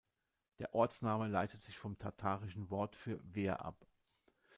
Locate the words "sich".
1.61-1.77